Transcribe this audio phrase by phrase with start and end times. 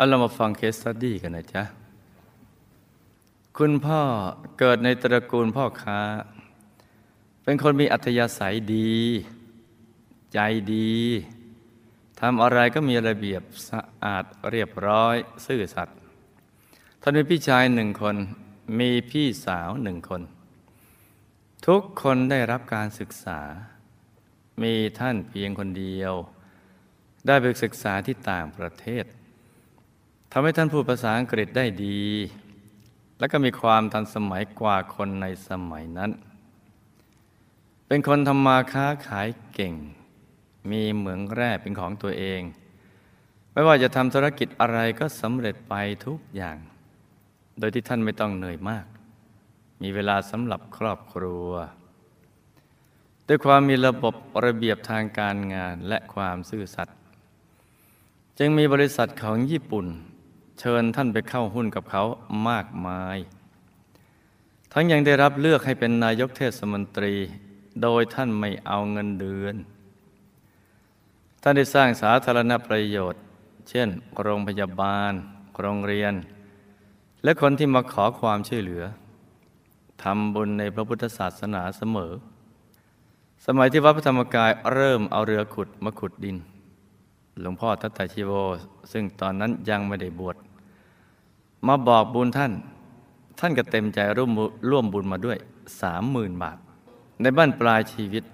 [0.00, 1.62] เอาเรามาฟัง case study กันนะจ๊ะ
[3.58, 4.00] คุณพ่อ
[4.58, 6.00] เกิดในตระกูลพ่อค้า
[7.42, 8.98] เป็นคนมีอัธยาศัยดี
[10.32, 10.38] ใจ
[10.74, 10.94] ดี
[12.20, 15.96] ทำอะไรก็มีระเบียบสะอาดเรียบร้อยซื่อสัตย์
[17.02, 18.16] ท่านมีพี่ชายหนึ่งคน
[18.80, 20.22] มีพี่สาวหนึ่งคน
[21.66, 23.40] ทุกคนได้รับการศึกษา
[24.62, 26.12] มีท่านเพียงคนเดียว
[27.26, 29.06] ได้ไปศึกษาที่ต่างประเทศ
[30.32, 32.00] ทำให้ท่านพูดภาษาอังกฤษได้ดี
[33.18, 36.10] และก็มีความทันสมัยกว่าคนในสมัยนั้น
[37.86, 39.74] เป็นคนทำมาค้าขายเก่ง
[40.70, 42.42] มีเหมืองแร่เป็นของตัวเอง
[43.52, 45.74] ไม่ว่าจะทำธุรกิจอะไรก็สำเร็จไป
[46.06, 46.56] ทุกอย่าง
[47.58, 48.86] โดยที่ท่านไม่ต้องเหนื่อยมาก
[49.82, 51.50] มีเวลาสำหรับครอบครัว
[53.26, 56.96] ด้วยความมีระบบระเบียบทางการงานและความซื่อสัตย์
[58.38, 59.88] จึงมีบริษัทของญี่ปุ่น
[60.60, 62.02] เชิญท่านไปเข้าหุ้นกับเขา
[62.48, 63.18] มากมาย
[64.72, 67.14] ทั้งยังได้รับเลือกให้เป็นนายกเทศมนตรี
[67.82, 69.56] โดยท่านไม่เอาเงินเดือน
[71.42, 73.22] ท่านได้สร้างสาธารณประโยชน์
[73.70, 73.88] เช่น
[74.22, 75.12] โรงพยาบาล
[75.60, 76.14] โรงเรียน
[77.24, 78.82] และคนที่มาขอความช่วยเหลือ
[80.02, 82.12] ทำบุญในพระพุทธศาสนาเสมอ
[83.46, 86.36] สมัยที่วัดพระธรรมกายเริ่มเอาเรือขุดมาขุดดิน
[87.40, 88.32] หลวงพ่อทัตตาชิโว
[88.92, 90.36] ซึ่งตอนนั้นยังไม่ได้บวช
[91.66, 92.52] มาบอกบุญท่าน
[93.38, 94.30] ท่านก็เต็มใจร่วม
[94.70, 95.38] ร่วมบุญมาด้วย
[95.80, 96.58] สามหมื่นบาท
[97.20, 98.24] ในบ้านปลายชีวิต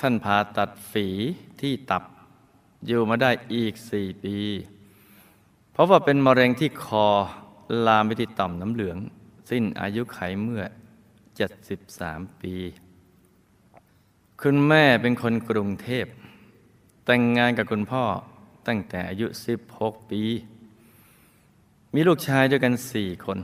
[0.00, 1.06] ท่านผ่าตัดฝี
[1.60, 2.02] ที่ตับ
[2.86, 4.36] อยู่มาได้อีกสี่ปี
[5.72, 7.06] เพราะว่าเป็นมะเร็งที่คอ
[7.86, 8.98] ลามไปที่ต่อมน้ำเหลือง
[9.50, 10.62] สิ้นอายุไขเมื่อ
[11.56, 12.54] 73 ปี
[14.40, 16.06] คุณแม่เป็นคนกรุงเทพ
[17.04, 18.04] แต่งงานกับคุณพ่อ
[18.66, 19.26] ตั้งแต่อายุ
[19.68, 20.22] 16 ปี
[21.94, 23.38] มีลูกชายด้วยกันสี่คน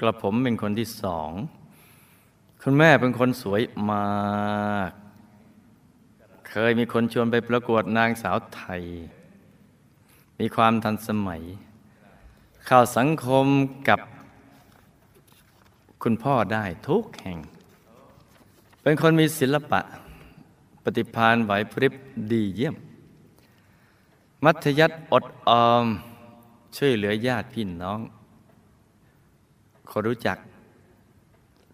[0.00, 1.30] กระผมเป็นคนที่สอง
[2.62, 4.90] คุณแม่เป็นคนสวยมาก
[6.48, 8.82] เคยมีคนชวนไปประกวดนางสาวไทย
[10.40, 11.42] มีความทันสมัย
[12.68, 13.46] ข่าวสังคม
[13.88, 14.00] กับ
[16.02, 17.38] คุณพ่อได้ทุกแห่ง
[18.82, 19.80] เป็นคนมีศิลปะ
[20.84, 21.94] ปฏิภาณไหวพริบ
[22.32, 22.76] ดีเยี่ยม
[24.44, 25.86] มัธยัติอดออม
[26.76, 28.00] ช่วยเหลือญาติพี่น้อง
[29.90, 30.38] คนรู้จัก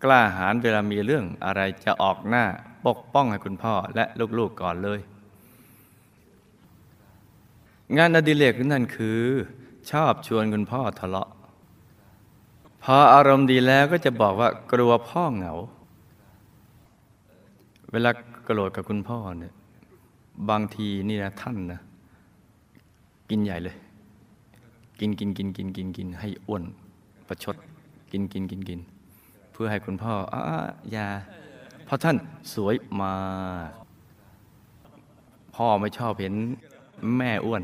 [0.03, 2.45] กล้าหาญเวลามีเรื่องอะไรจะออกหน้า
[2.87, 4.05] ปกป้องให้คุณพ่อและ
[4.39, 5.01] ลูกๆก่อนเลย
[7.97, 9.21] งานอดิเรกนั่นคือ
[9.91, 11.29] ชอบชวนคุณพ่อทะเลาะ
[12.83, 15.55] พออารมณ์ดีแล้วก็จะบอกว่ากลัวพ่อเหงา
[17.93, 18.11] เวลา
[18.45, 19.55] โกรธกับคุณพ่อเนี่ย
[20.51, 21.81] บางทีนี่นะท่านนะ
[23.31, 23.77] กินใหญ่เลย
[25.01, 26.63] กินกินกินกินกินกินให้อ้วน
[27.29, 27.57] ประชด
[28.13, 28.81] กินกินกินกิน
[29.53, 30.41] เพื่อให้คุณพ่ออ้า
[30.93, 31.07] อยา
[31.85, 32.17] เพราะท่าน
[32.55, 33.13] สวยมา
[33.69, 33.71] ก
[35.55, 36.35] พ่อไม่ชอบเห็น
[37.17, 37.63] แม่อ้วน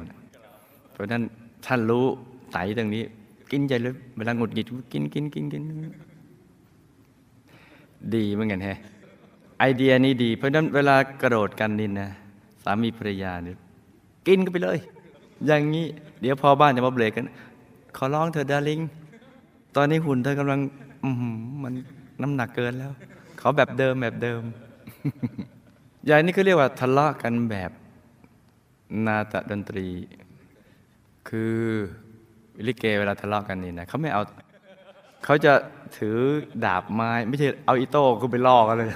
[0.92, 1.22] เพราะนั้น
[1.66, 2.04] ท่านรู้
[2.52, 3.04] ไตตรงนี้
[3.50, 5.62] กินใหญ่เลยเวลาหงุดหงิดกินกินกินกิน
[8.14, 8.78] ดีเหมือนกันแฮะ
[9.58, 12.08] ไอเดียนี้ดี เพราะนั้นเวลากระโดดกันนินนะ
[12.62, 13.56] สามีภรรยาเนี่ย
[14.26, 14.78] กินก็ไปเลย
[15.46, 15.86] อย่างนี้
[16.24, 17.26] เดี๋ยวพอบ้านจะมาเบรกกัน
[17.96, 18.80] ขอร้องเธอดาริง
[19.76, 20.60] ตอนนี้หุ่นเธอกำลัง
[21.62, 21.72] มัน
[22.22, 22.92] น้ำหนักเกินแล้ว
[23.38, 24.42] เขาแบบเดิมแบบเดิม
[26.08, 27.70] ยางนี้ก็เรียกว่าทะเลาะกันแบบ
[29.06, 29.86] นาตะดนตรี
[31.28, 31.58] คือ
[32.66, 34.22] ลิเกเวลาทะเลาะกันนี่นะเขาไม่เอา
[35.24, 35.52] เขาจะ
[35.96, 36.16] ถือ
[36.64, 38.88] ดาบไม้ ไม่ใช่เอาอิโต้คือไปล่อกันเลย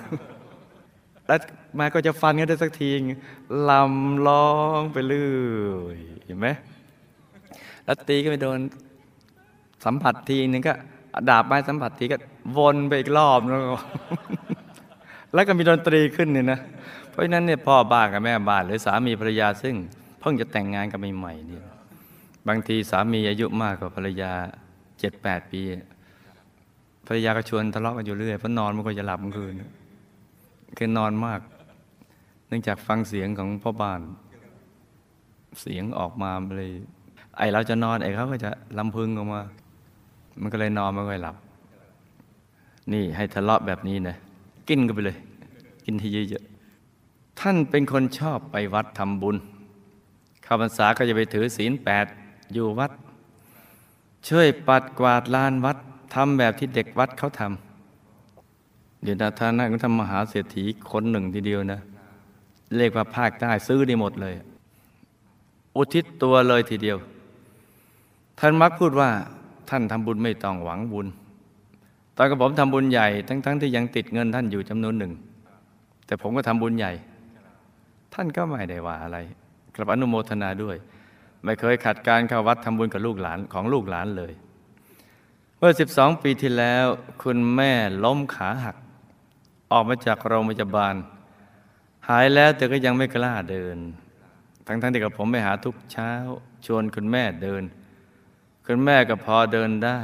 [1.26, 1.38] แล้ว
[1.78, 2.90] มาก็จะฟันกันได้สักที
[3.70, 4.48] ลำร้อ
[4.78, 5.30] งไปเรื่อ
[5.96, 6.48] ยเห็นไหม
[7.88, 8.58] แล้วตีก็ไปโดน
[9.84, 10.74] สัมผัสทีนึงก็
[11.28, 12.16] ดาบไม้สัมผัสทีก็
[12.58, 13.66] วนไปอีกรอบแล้วก็
[15.34, 16.60] แล้วก็มีดนตรีขึ้นเนี่ยนะ
[17.10, 19.74] เพราะฉะนั้นเนี่ยพ่อบ้านกับแม่บ้านหรือสามีภรรยาซึ่ง
[20.20, 21.64] เพิ่งจะแต่งงานกันใหม่ๆเนี่ย
[22.48, 24.32] บางทีสามีอายุมากกว่าภรรยา
[24.98, 25.62] เจ็ดแปดปี
[27.06, 29.54] ภรรยาก็ชวนทะเลาะกันอยู่เรื่อยเพราะนอนมันก็จะหลับกลางคืน
[30.78, 31.40] คือนอนมาก
[32.48, 34.00] เนื่องจากฟังเสียงของพ่อบ้าน
[35.60, 36.70] เสียงออกมาเลย
[37.38, 39.40] ไอเราจะนอนไอเขาก็จะลำพึงออกมา
[40.40, 41.36] มันก็เลยนอนไม่ค่อยหลับ
[42.92, 44.16] นี่ให้ทะเลาะแบบนี้นะ
[44.68, 45.18] กินกันไปเลย
[45.84, 49.36] กินที่เยอะๆท่านเป็นคนชอบไปวัดทำบุญ
[50.44, 52.06] ข้าพรรษาก็จะไปถือศีลแปด
[52.52, 52.92] อยู่วัด
[54.28, 55.78] ช่วยปัดกวาดลานวัด
[56.14, 61.80] ทำแบบที่เด็กวัดเขาทำเดี๋ยวนาทานะก็ทำมหาเศรษฐีคนหนึ่งทีเดียวนะ
[62.76, 64.34] เรียกว่าภาคใต้ซื้อได้หมดเลย
[65.76, 66.98] อุทิศตัวเลยทีเดียว
[68.38, 69.10] ท่านมักพูดว่า
[69.70, 71.06] ท่านทำบุญไม่ต้องหวังบุญ
[72.16, 75.12] ตอนกับผมทำบุญใหญ่ ทั้งๆทที่ยังติดเงินท่านอยู่จำนวนหนึ่ง
[76.06, 76.92] แต่ผมก็ทำบุญใหญ่
[78.14, 79.18] ท่านก็ไม่ได้ว่าอะไร
[79.74, 80.76] กลับอนุโมทนาด้วย
[81.44, 84.32] ไม่เคยขัดการเข้าวัดทำบุญกับลูกหลานของลูกหลานเลย
[85.58, 86.86] เมื่อ 12 ปีที่แล้ว
[87.22, 87.72] คุณแม่
[88.04, 88.76] ล้มขาหัก
[89.72, 90.94] ออกมาจากโรงพยาบาล
[92.08, 93.76] หายแล้วแต่ก็ยังไม่กล้าเดิน
[94.66, 96.12] ทั้งๆที่กับผมไปหาทุกเช้า
[96.66, 97.62] ชวนคุณแม่เดิน
[98.70, 100.00] คุณแม่ก็พอเดินได้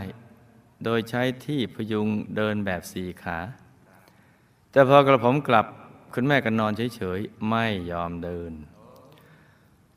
[0.85, 3.39] โดยใช้ที่พยุงเดินแบบสี่ขา
[4.71, 5.67] แต่พอกระผมกลับ
[6.15, 8.53] คุณแม่ก็นอนเฉยๆ ไม่ยอมเดิน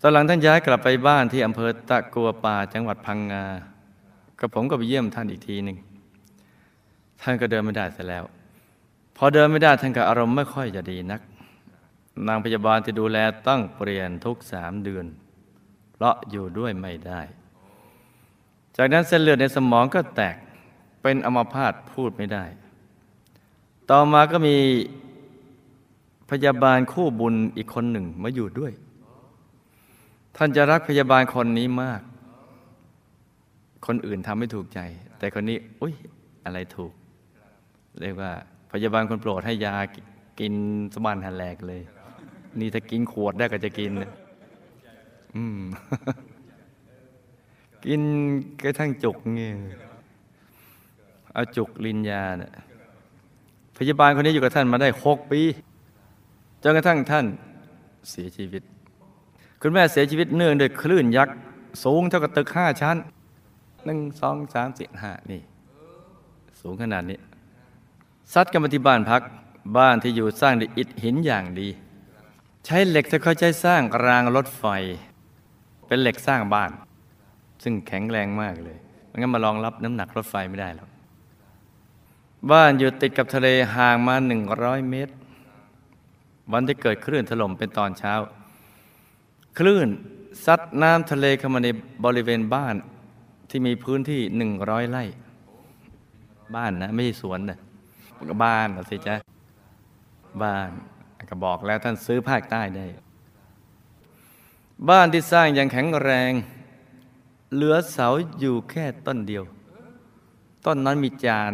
[0.01, 3.45] ตอนหลังท่านย้ายกลับไปบ้านที่อำเภอตะกัวป่าจังหวัดพังงา
[4.39, 5.77] ก็ผมก็ไปเยี่ยมท่านอีกทีหนึ่ง
[7.21, 8.23] ท่านก็เดินไม่ได้เสียแล้ว
[9.17, 11.21] พอเดินไม่ได้ท่านก็อารมณ์ไม่ค่อยจะดีนัก
[12.27, 13.17] นางพยาบาลที่ดูแล
[13.47, 15.05] ต้องเปลี่ยนทุกสามเดือน
[15.93, 17.21] เพราะอยู่ด้วยไม่ได้
[18.77, 20.35] จากนั้นเส้นเลือดในสมองก็แตก
[21.01, 22.43] เป็นอัมพาตพูดไม่ได้
[23.89, 24.57] ต่อมาก็มี
[26.31, 28.73] พยาบาลคู่บุญอีกคนหนึ่งมาอยู่ด้วย
[30.37, 32.01] ท่านจะรักพยาบาลคนนี้มาก
[33.87, 34.79] คนอื่นทำไม่ถูกใจ
[35.19, 35.93] แต่คนนี้ อุ้ย
[36.45, 36.93] อะไรถูก
[38.01, 38.31] เรียกว่า
[38.71, 39.75] พยาบาลคนโปรดให้ยา
[40.39, 40.53] กิน
[40.93, 41.81] สมานหันแหลกเลย
[42.59, 43.91] นี่ถ้ากินขวดได้ก็จะกิน
[45.35, 45.59] อืม
[47.85, 48.01] กิน
[48.63, 49.57] กระทั่งจุกเงี้ย
[51.33, 52.51] เอาจุกลินยาเนี่ย
[53.77, 55.41] พยาบาลคนนี้อยู่กับท่านมาได้หกปี
[56.63, 57.25] จนกระทั่งท่าน
[58.09, 58.63] เสียชีวิต
[59.61, 61.35] คุณแม่เสียชีวิตเนื่องด้วยคลื่นยักษ์
[61.83, 62.97] สูงเท่ากับตึกห้าชั้น
[63.85, 65.41] หนึ่งสองสามสี่ห้านี่
[66.61, 67.19] สูงขนาดนี้
[68.33, 69.21] ซัดกันมาที่บ้านพัก
[69.77, 71.69] บ้านที่อยู่สร้างด้วยอิฐหินอย่างดี
[72.65, 74.63] ใช้เหล็กที่เขาใช้สร้างรางรถไฟ
[75.87, 76.71] เป็นเหล็กสร้างบ้าน
[77.63, 78.77] ซึ่งแข็งแรงมากเลย
[79.11, 80.89] มันก็มารองรับน้ำหนักรถไฟไม่ได้หรอก
[82.51, 85.13] บ้านอยู่ติดกับทะเลห่างมาหนึ่งร้อยเมตร
[86.53, 88.13] วันที่เกิดคลื่นถล่มเป็นตอนเช้า
[89.57, 89.87] คลื่น
[90.45, 91.67] ซัดน้ำทะเลเข้ามาใน
[92.05, 92.75] บริเวณบ้าน
[93.49, 95.03] ที่มีพื้นที่หนึ่งร้อยไร่
[96.55, 97.59] บ้านนะไม่ใช่สวนนะ
[98.43, 99.15] บ้านนะสิจ๊ะ
[100.43, 100.69] บ้าน
[101.29, 102.85] ก็บอกแล้วท่านซื้อภาคใต้ได้
[104.89, 106.31] บ้านที่สร้างอย่างแข็งแรง
[107.53, 108.07] เหลือเสา
[108.39, 109.43] อยู่แค่ต้นเดียว
[110.65, 111.53] ต้นนั้นมีจาน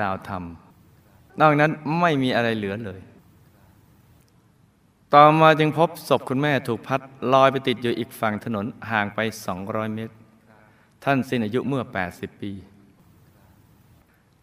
[0.00, 0.44] ดาวธรรม
[1.40, 1.70] นอกนั้น
[2.00, 3.00] ไม่มีอะไรเหลือเลย
[5.14, 7.00] ต่อมาจึงพบศพคุณแม่ถูกพัด
[7.32, 9.18] ลอยไปติดอยู่อีกฝั่งถนนห่างไป
[9.56, 10.14] 200 เมตร
[11.04, 11.82] ท่านสิ้นอายุเมื่อ
[12.12, 12.52] 80 ปี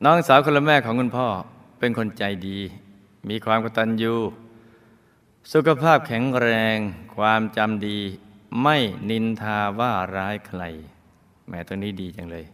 [0.04, 1.28] น้องสาวคนละแม่ของคุณพ่อ
[1.80, 2.60] เป็นคนใจดี
[3.30, 4.16] มีความกตัญญู
[5.54, 6.78] สุขภาพแข็งแรง
[7.16, 8.00] ความจำดี
[8.62, 8.78] ไม่
[9.10, 10.62] นินทาว่าร้ายใคร
[11.48, 12.46] แม่ตัวนี้ดีจังเลย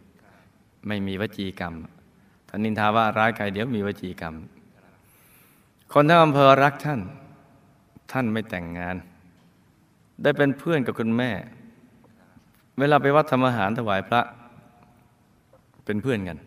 [0.87, 1.73] ไม่มีวจีกรรม
[2.47, 4.35] ถ้านินทาว่าร้ายใครเดี๋ยวมีวจีกรรม
[5.93, 6.99] คนทั้งอำเภอรักท่าน
[8.11, 8.95] ท่านไม่แต่งงาน
[10.21, 11.31] ได้เป็นเพื่อนกับคุณแม่
[12.79, 14.21] เวลาไปวัดทำอาหารถวายพระ
[15.85, 16.37] เป็นเพื่อนกัน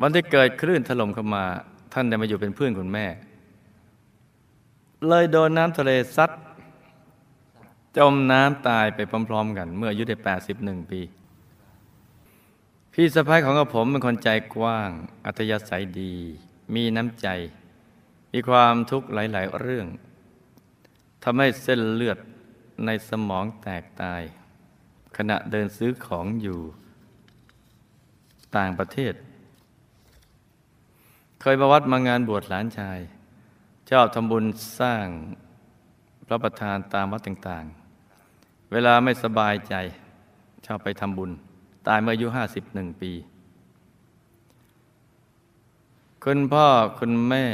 [0.00, 1.44] วันที่เกิดคลื่นถล่มเข้ามา
[1.92, 3.06] ท่านได้มาอยู่เป็นเพื่อนคุณแม่
[5.08, 6.30] เลยโดนน้ำทะเลซัด
[7.96, 8.98] จมน้ำตายไป
[9.28, 10.16] พร้อมๆกัน เมื่ออายุได้
[10.52, 11.00] 81 ปี
[12.92, 14.90] พี่สะพ้ายของกระผมเป็นคนใจกว้าง
[15.26, 16.14] อัธยาศัยดี
[16.74, 17.28] มีน้ำใจ
[18.32, 19.86] มีความทุกข์หลายๆเรื่อง
[21.22, 22.18] ทำให้เส้นเลือด
[22.86, 24.22] ในสมองแตกตาย
[25.16, 26.60] ขณะเดินซื้อของอยู่
[28.56, 29.14] ต่างประเทศ
[31.40, 32.98] เคยมาวัดมางานบวชหลานชาย
[33.90, 34.44] ชอบทำบุญ
[34.80, 35.06] สร้าง
[36.26, 37.85] พระประธานตามวัดต่างๆ
[38.72, 39.74] เวลาไม่สบายใจ
[40.66, 41.30] ชอบไปทำบุญ
[41.86, 43.12] ตายเมื่ออายุห้าสิบหนึ่งปี
[46.24, 46.66] คุณพ่อ
[46.98, 47.44] คุณแม่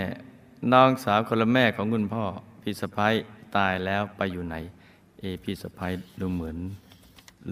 [0.73, 2.25] น้องสาวคนละแม่ของคุณพ่อ
[2.63, 3.15] พี่สะพ้าย
[3.57, 4.57] ตายแล้วไปอยู่ไหน
[5.19, 6.57] เอพี่สะพ้ายดูเหมือน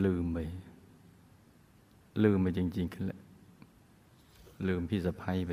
[0.05, 0.39] ลืมไป
[2.25, 3.21] ลืมไปจริงๆขึ้นแล้ว
[4.69, 5.53] ลืมพี่สะพ้ายไป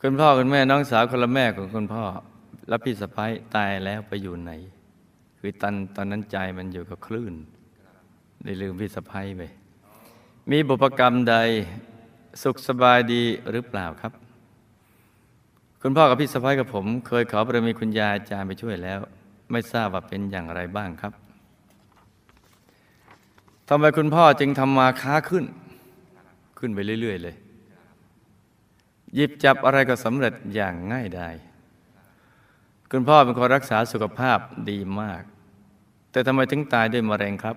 [0.00, 2.04] คุณพ่อคุณแม่น้องสาวคนละแม่ของคุณพ่อ
[2.68, 4.52] แล้วพี่สะพ้ายตายแล้วไปอยู่ไหน
[5.38, 7.34] คือตอนตอนนั้นใจมันอยู่กับคลื่น
[8.44, 9.42] ได้ลืมพี่สะพ้ายไป
[10.50, 11.36] มีบุพกรรมใด
[12.42, 14.12] สุขสบายดีหรือเปล่าครับ
[15.82, 18.98] คุณพ่อกับพี่สะพ้ายกับผม เคยขอบารมีคุณยายอาจารย์ไปช่วยแล้ว
[19.50, 21.12] ไม่ทราบว่าเป็นอย่างไรบ้างครับ
[23.68, 25.44] ทำไมคุณพ่อจึงทำมาค้าขึ้น
[26.58, 27.36] ขึ้นไปเรื่อย ๆ เลย
[29.14, 31.34] หยิบจับอะไรก็สำเร็จอย่างง่ายดาย
[32.90, 34.38] คุณพ่อเป็นคนรักษาสุขภาพ
[34.70, 35.22] ดีมาก
[36.10, 37.56] แต่ทำไมถึงตายด้วยมะเร็งครับ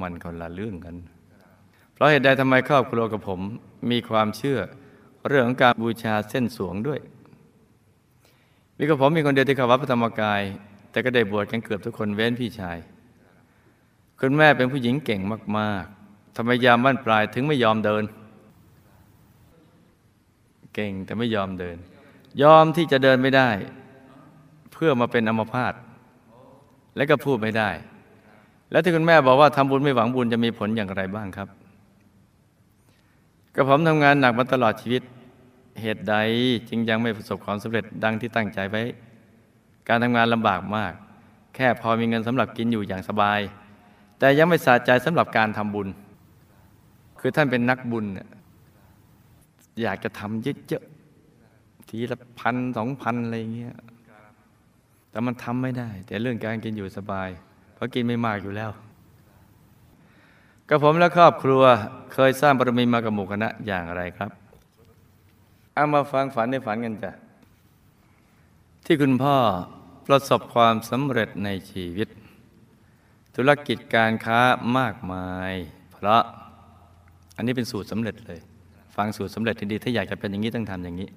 [0.00, 0.96] มันคนละเรื่องกัน
[1.92, 3.40] เพราะเหตุใดทำไมครอบครัวกับผม
[3.90, 4.58] มีความเชื่อ
[5.28, 7.00] เรื่องของการบูชาเส้นสวงด้วย
[8.76, 10.42] มีกับผมมีคนเดียวที่เข้าวัดพระธรรมกาย
[10.90, 12.78] แต่ก็ได้บวชกันเกือบทุกคนเว้นพี่ชาย
[14.20, 15.20] คุณแม่เป็นผู้หญิงเก่ง
[15.58, 18.04] มากๆทำไมยามบ้านปลายถึงไม่ยอมเดิน
[20.74, 21.76] เก่งแต่ไม่ยอมเดิน
[22.42, 23.48] ยอมที่จะเดินไม่ได้
[24.72, 25.74] เพื่อมาเป็นอัมพาต
[26.96, 27.70] และก็พูดไม่ได้
[28.70, 31.48] แล้วที่คุณแม่บอกว่าทำบุญไม่หวังบุญจะมีผลอย่างไรบ้างครับ
[33.54, 35.02] กระผมทำงานหนักมาตลอดชีวิต
[35.80, 36.14] เหตุใด
[36.68, 38.82] จึงยังไม่ประสบความสำเร็จดังที่ตั้งใจไว้
[39.88, 40.92] การทำงานลำบากมาก
[41.54, 43.40] แค่พอมีเงินสำหรับกินอยู่อย่างสบาย
[44.18, 45.88] แต่ยังไม่สะใจสำหรับการทำบุญ
[47.20, 48.04] คือท่านเป็นนักบุญ
[49.82, 50.82] อยากจะทำเยอะ
[51.88, 53.74] ทีละพันสองพันอะไรเงี้ย
[55.10, 57.28] แต่มันทำไม่ได้ แต่เรื่องการกินอยู่สบาย
[57.74, 58.70] เพราะกินไม่มากอยู่แล้ว
[60.68, 61.62] กับผมและครอบครัว
[62.12, 64.30] เคยสร้างบารมีมากับหมู่คณะอย่างไรครับ
[65.74, 67.12] เอามาฟังฝันในฝันกันจ้ะ
[68.84, 69.36] ที่คุณพ่อ
[70.06, 72.08] ประสบความสำเร็จในชีวิต
[73.36, 74.40] ธุรกิจการค้า
[74.78, 75.52] มากมาย
[75.92, 76.22] เพราะ
[77.36, 78.40] อันนี้เป็นสูตรสำเร็จเลย
[78.96, 81.08] ฟังสูตรสำเร็จดีๆถ้าอยากจะเป็นอย่างนี้ต้องทำอย่างนี้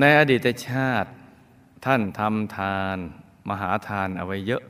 [0.00, 1.10] ในอดีตชาติ
[1.84, 2.98] ท่านทำทาน
[3.48, 4.62] มหาทานเอาไว้เยอะ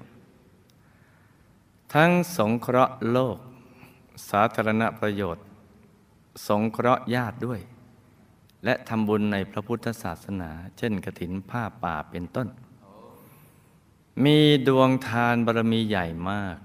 [1.94, 3.38] ทั้งสงเคราะห์โลก
[4.30, 5.44] สาธารณประโยชน์
[6.48, 7.60] สงเคราะห์ญาติด้วย
[8.64, 12.48] และทำบุญในพระพุทธศาสนา เช่นกระถินผ้าป่าเป็นต้น
[14.24, 16.56] มีดวงทานบารมีใหญ่มาก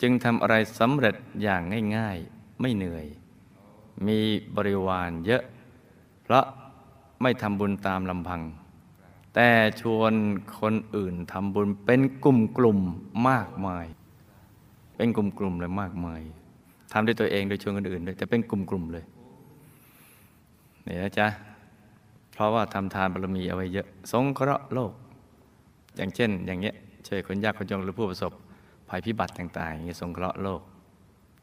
[0.00, 1.62] จึงทำอะไรสำเร็จอย่าง
[1.96, 3.06] ง่าย ๆ ไม่เหนื่อย
[4.06, 4.18] มี
[4.56, 5.42] บริวารเยอะ
[6.22, 6.44] เพราะ
[7.22, 8.42] ไม่ทำบุญตามลำพัง
[9.34, 9.48] แต่
[9.80, 10.12] ชวน
[10.60, 13.86] คนอื่นทำบุญเป็นกลุ่มกลุ่มๆมากมาย
[14.96, 16.20] เป็นกลุ่มกลุ่มๆเลยมากมาย
[16.92, 19.04] ทำด้วยตัวเองโดยชวนคนอื่นด้วยแต่เป็นกลุ่มกลุ่มๆเลย
[20.84, 21.26] เนี่ยนะจ๊ะ
[22.32, 24.92] เพราะว่าทำทานบารมีเอาไว้เยอะ สงเคราะห์โลก
[25.96, 26.74] อย่างเช่น อย่างเงี้ย
[27.06, 28.32] ช่วยคนยากคนจนหรือผู้ประสบ
[28.88, 30.60] ภัยพิบัติต่างๆอย่างเงี้ยสงเคราะห์โลก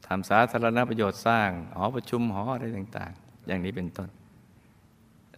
[0.08, 4.10] ทำสาธารณประโยชน์สร้างหอประชุมหออะไรต่าง ๆ อย่างนี้เป็นต้น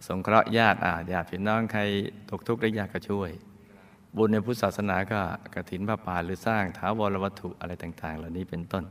[0.06, 1.82] สงเคราะห์ญาติอาญาติพี่น้องใคร
[2.30, 3.30] ตกทุกข์ได้ยากก็ช่วย
[4.16, 5.20] บุญในพุทธศาสนาก็
[5.54, 8.84] กฐินพระป่าหรือสร้างท้าวรวัตถุอะไรต่าง ๆ เหล่านี้เป็นต้น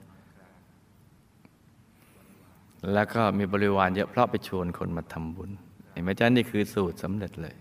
[2.94, 5.52] แล้วก็มีบริวารเยอะเพราะไปชวนคนมาทำบุญ
[5.92, 7.56] เห็นไหมจ๊ะนี่คือสูตรสำเร็จเลย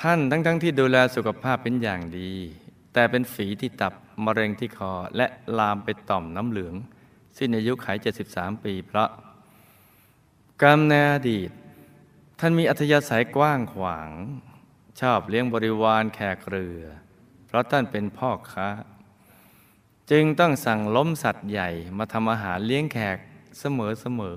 [0.00, 2.30] ท่านทั้งๆทที่ดูแลสุขภาพเป็นอย่างดี
[2.92, 3.94] แต่เป็นฝีที่ตับ
[4.24, 5.26] มะเร็งที่คอและ
[5.58, 6.74] ลามไปต่อมน้ำเหลือง
[7.38, 7.96] สิ้นอายุขัย
[8.30, 9.08] 73 ปีเพราะ
[10.62, 11.50] กรรมในอดีต
[12.40, 14.10] ท่านมีอัธยาศัยกว้างขวาง
[15.00, 16.80] ชอบเลี้ยงบริวารแขกเรือ
[17.46, 18.68] เพราะท่านเป็นพ่อค้า
[20.10, 23.18] จึงต้องสั่งล้มสัตว์ใหญ่มาทำอาหารเลี้ยงแขก
[23.60, 24.36] เสมอเสมอ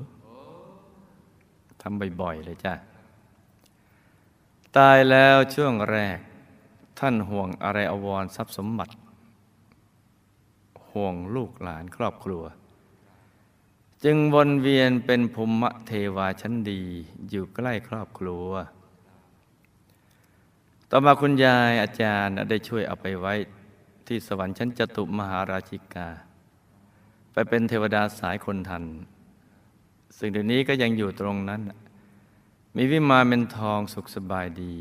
[1.81, 2.73] ทำบ่อยๆเลยจ้ะ
[4.77, 6.19] ตายแล้วช่วงแรก
[6.99, 8.93] ท่านห่วงอะไรอววรทรัพย์สมบัติ
[10.91, 12.43] ห่วงลูกหลานครอบครัว
[14.03, 16.83] จึงวนเวียนเป็นภูมิเทวาชั้นดี
[17.29, 18.49] อยู่ใกล้ครอบครัว
[20.89, 23.33] ต่อมาคุณยายอาจารย์ได้ช่วยเอาไปไว้
[24.07, 26.07] ที่สวรรค์ชั้นจตุมหาราชิกา
[27.33, 28.83] ไปเป็นเทวดาสายคนทัน
[30.17, 31.61] ซึ่งเดี๋ยวนี้ก็ยังอยู่ตรงนั้น
[32.75, 34.77] มีวิมานเป็นทองสุขสบายดี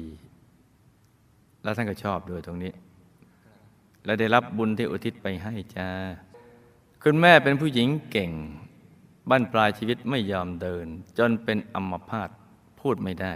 [1.62, 2.72] แล้วท่านก็ชอบด้วยตรงนี้
[4.04, 5.88] และได้รับบุญที่อุทิศไปให้จ้า
[7.02, 8.32] คุณแม่เป็นผู้หญิงเก่ง
[9.30, 10.86] บ้านปลายชีวิตไม่ยอมเดิน
[11.18, 12.30] จนเป็นอัมพาต
[12.80, 13.34] พูดไม่ได้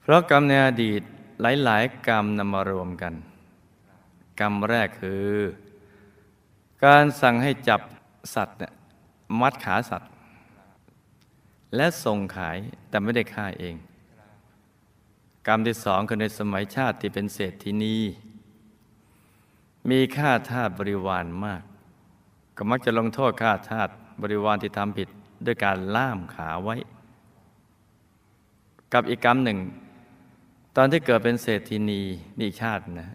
[0.00, 1.02] เพราะกรรมในอดีต
[1.40, 3.14] หลาย ๆ กรรมนำมารวมกัน
[4.40, 5.32] กรรมแรกคือ
[6.84, 7.80] การสั่งให้จับ
[8.34, 8.72] สัตว์เนี่ย
[9.40, 10.10] มัดขาสัตว์
[11.76, 12.56] และส่งขาย
[12.88, 13.74] แต่ไม่ได้ฆ่าเอง
[15.46, 17.98] กรรมที่สองคือในสมัยชาติที่เป็นเศรษฐินี
[19.90, 21.62] มีค่าทาสบริวารมาก
[22.56, 23.88] ก็มักจะลงโทษค่าทาส
[24.20, 25.08] บริวารที่ทำผิด
[25.46, 26.76] ด้วยการล่ามขาไว้
[28.92, 29.58] กับอีกกรรมหนึ่ง
[30.76, 32.00] ตอนที่เกิดเป็นเศรษฐินี
[32.40, 33.10] นี่ชาตินะ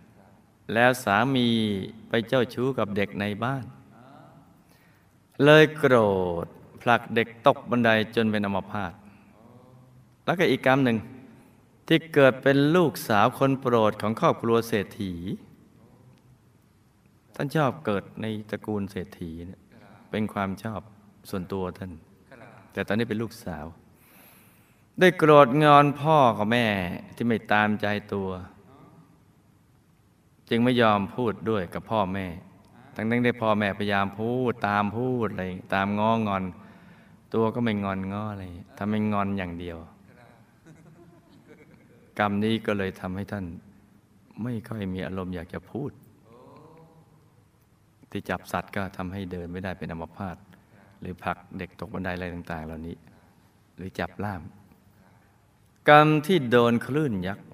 [0.74, 1.48] แล้วสามี
[2.10, 3.66] ไปเจ้าชู้กับเด็กในบ้าน
[5.44, 5.96] เลยโกร
[6.44, 6.46] ธ
[6.82, 8.94] ผลักเด็กตกบันไดจนเป็นอัมพาต
[10.25, 10.98] แล้วก็อีกกรรมหนึ่ง
[11.88, 15.13] ที่เกิดเป็นลูกสาวคนโปรดของครอบครัวเศรษฐี
[17.36, 19.62] ท่านชอบเกิดในตระกูลเศรษฐีเนี่ย
[20.12, 20.82] เป็นความชอบ
[21.30, 21.92] ส่วนตัวท่าน
[22.74, 23.66] แต่ตอนนี้เป็นลูกสาว
[25.00, 26.66] ได้โกรธงอนพ่อกับแม่
[27.16, 28.30] ที่ไม่ตามใจตัว
[30.50, 32.28] จึงไม่ยอมพูดด้วยกับพ่อแม่
[32.96, 36.44] ทั้งนั้นได้พ่อแม่พยายามพูดตามพูดอะไรตามง้องอน
[37.34, 38.46] ตัวก็ไม่งอนง้ออะไร
[38.78, 39.78] ทำให้งอนอย่างเดียว
[42.20, 43.46] กรรมนี้ก็เลยทำให้ท่าน
[44.44, 45.92] ไม่ค่อยมีอารมณ์อยากจะพูด
[48.12, 50.38] ที่จับสัตว์ก็ทำให้เดินไม่ได้เป็นอัมพาต
[51.02, 52.96] หรือผลักเด็กตกบันไดอะไรต่าง ๆ เหล่านี้
[53.76, 54.42] หรือจับล่าม
[55.90, 57.48] กรรมที่โดนคลื่นยักษ์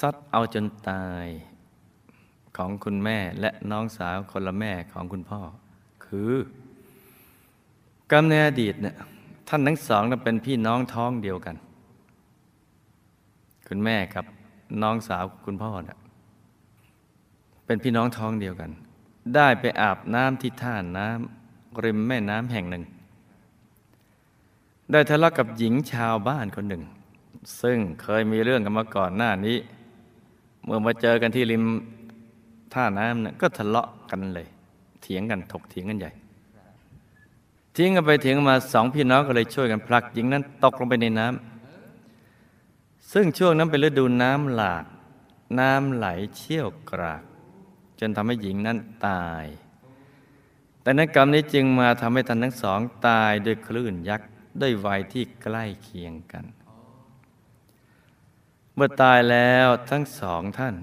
[0.00, 1.26] ซัดเอาจนตาย
[2.56, 5.40] ของคุณแม่และน้องสาวคนละแม่ของคุณพ่อ
[6.06, 6.32] คือ
[8.12, 8.96] กรรมในอดีตเนี่ย
[9.48, 11.56] ท่านทั้งสองเป็นพี่น้องท้องเดียวกัน
[13.68, 14.24] คุณแม่กับ
[14.82, 15.98] น้องสาวคุณพ่อเนี่ย
[17.66, 18.70] เป็นพี่น้องท้องเดียวกัน
[19.34, 22.84] ได้ไปอาบน้ำที่ท่าน้ำริมแม่น้ำแห่งหนึ่ง
[24.92, 26.82] ได้ทะเลาะกับหญิงชาวบ้านคนหนึ่ง
[27.62, 29.56] ซึ่งเคยมีเรื่องกันมาก่อนหน้านี้
[30.64, 31.64] เมื่อมาเจอกันที่ริม
[32.74, 34.46] ท่าน้ำเนี่ยก็ทะเลาะกันเลย
[35.02, 36.10] เถียงกันถกเถียงกันใหญ่
[37.76, 44.84] ทิ้งกันไปเถียงมาสองพี่น้องก็เลยช่วยกันผลักหญิงนั้นตกลงไปในน้ำซึ่งช่วงนั้นเป็นฤดูน้ำหลาก
[45.58, 47.22] น้ำไหลเชี่ยวกราก
[48.00, 48.78] จนทำให้หญิงนั้น
[49.08, 49.44] ตาย
[50.82, 54.28] แต่นั้นกรรมนี้จึงมาทำให้ท่านทั้งสองตายด้วยคลื่นยักษ์
[54.60, 56.44] ด้วยวัยที่ใกล้เคียงกัน
[58.74, 60.74] เมื่อตายแล้วทั้งสองท่าน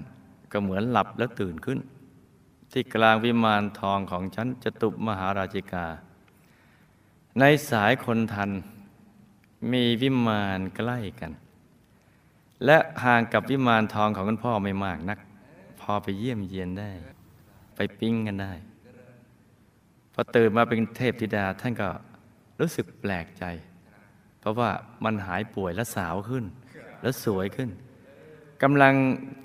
[0.52, 1.78] ก็เหมือนหลับแล้วตื่นขึ้น
[2.72, 5.86] ที่กลางวิมานทองของฉันจตุมหาราชิกา
[7.38, 8.50] ในสายคนทัน
[9.72, 11.32] มีวิมานใกล้กัน
[12.64, 15.18] และห่างกับวิมานทองของคุณพ่อไม่มากนัก
[15.92, 16.90] อไปเยี่ยมเยียนได้
[17.76, 18.52] ไปปิ้งกันได้
[20.12, 21.88] พอตื่นมาเป็นเทพธิดาท่านก็
[22.60, 23.44] รู้สึกแปลกใจ
[24.40, 24.70] เพราะว่า
[25.04, 26.44] มันหายป่วยและสาวขึ้น
[27.02, 27.70] และสวยขึ้น
[28.62, 28.94] กำลัง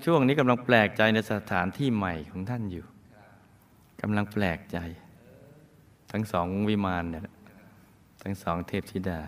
[0.04, 2.84] ช่วงนี้กำลังแปลกใจในสถานที่ใหม่ของท่านอยู่
[4.02, 4.78] กำลังแปลกใจ
[6.10, 7.22] ทั้งสองวิมานเนี่ย
[8.22, 9.20] ทั้งสองเทพธิดา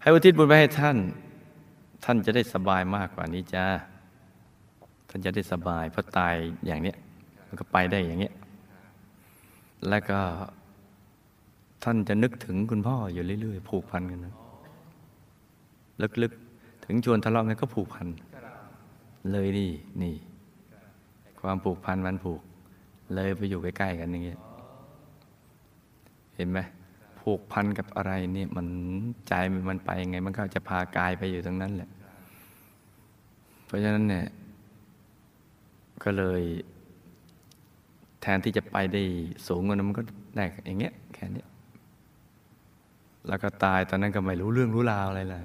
[0.00, 0.96] ให้อุทิศบุญไปให้ท่าน
[2.04, 6.34] ท่านจะได้สบายมากกว่านี้จ้าานจะได้สบายเพราะตาย
[6.66, 6.96] อย่างเนี้ย
[7.46, 8.34] มันก็ไปได้อย่างเนี้ย
[9.88, 10.18] แล้วก็
[11.84, 14.34] ท่านจะนึกถึงคุณพ่ออยู่เรื่อย ๆ ผูกพันกันนะ
[16.22, 18.06] ลึกๆ ถึงชวนทะเลาะกันก็ผูกพัน
[19.32, 19.70] เลยนี่
[20.02, 20.14] นี่
[21.40, 22.40] ความผูกพันมันผูก
[23.14, 24.38] เลยไปอยู่ใกล้ๆกันอย่างเงี้ย
[26.36, 26.58] เห็นไหม
[27.20, 28.66] ผูกพันกับอะไรเนี่ยมัน
[29.28, 29.32] ใจ
[29.70, 31.90] มันไปยังไง มันก็จะพากายไปอยู่ตรงนั้นแหละ
[33.66, 34.24] เพราะฉะนั้นเนี่ย
[36.02, 36.42] ก็เลย
[38.20, 39.02] แทนที่จะไปได้
[39.46, 40.02] สูงกว่านั้นมันก็
[40.36, 41.44] ได้อย่างเงี้ยแค่นี้
[43.28, 45.40] แล้วก็ตายตอนนั้นก็ไม่รู้เรื่องรู้ราวอะไรละ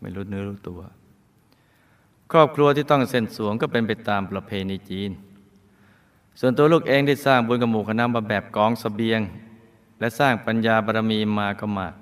[0.00, 0.80] ไม่รู้เนื้อรู้ตัว
[2.32, 5.10] ครอบครัวที่ต้องเส้นสวงก็เป็นไปตามประเพณีจีน
[6.40, 9.20] ส่วนตัวลูกเองได้สร้างบุญกับหมู่คณะมาแบบกองสเสบียง
[10.00, 11.94] และสร้างปัญญาบารมีมาก็มาก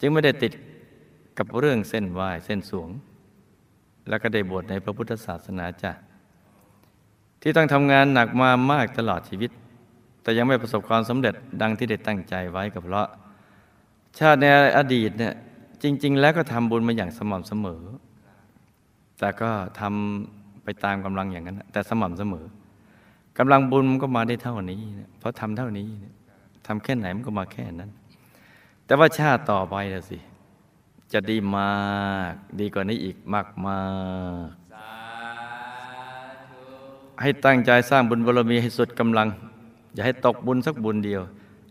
[0.00, 0.52] จึงไม่ได้ติด
[1.38, 2.88] กับเรื่องเส้นไหวเส้นสวง
[4.08, 5.92] แล้วก็ได้บวชในพระพุทธศาสนาจ้ะ
[7.48, 9.50] ที่ต้องทำงานหนักมามากตลอดชีวิต
[10.22, 13.08] แต่ยังไม่ประสบความสำเร็จดังที่ได้ตั้งใจไว้ก็เพราะ
[14.18, 14.44] ชาติใน
[14.78, 15.34] อดีตเนี่ย
[15.82, 17.82] จริง ๆ แล้วก็ทำบุญมาอย่างสม่ำเสมอ
[19.18, 22.46] แต่ก็ทำไปตามกำลังอย่างนั้น แต่สม่ำเสมอ
[23.38, 24.80] กำลังบุญมันก็มาได้เท่านี้
[25.18, 25.88] เพราะทำเท่านี้
[26.66, 27.90] ทำแค่ไหนมันก็มาแค่นั้น
[28.86, 30.18] แต่ว่าชาติต่อไปละสิ
[31.12, 31.70] จะดีมา
[32.30, 33.80] ก ดีกว่านี้อีกมากมา
[34.48, 34.65] ก
[37.22, 39.28] ให้ตั้งใจสร้างบุญบารมีให้สุดกำลัง
[39.94, 41.22] อย่าให้ตกบุญสักบุญเดียว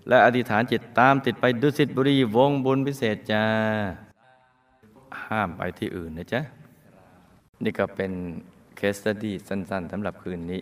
[0.08, 3.44] และอธิษฐานจิตตามติดไปดุสิตบุรีวงบุญพิเศษจ้า
[5.26, 6.42] ห้ามไปที่อื่นนะจ๊ะ
[7.64, 8.12] นี่ก็เป็น
[8.76, 10.62] เคสตดี้สั้น ๆสำหรับคืนนี้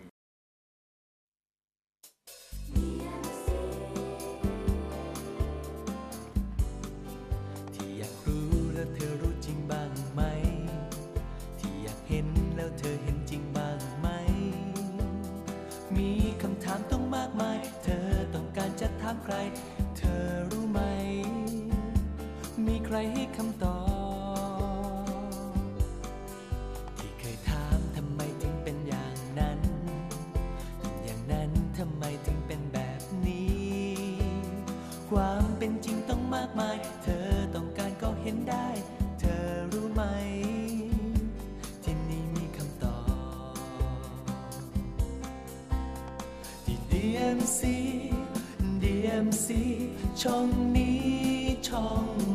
[50.24, 52.33] ช่อง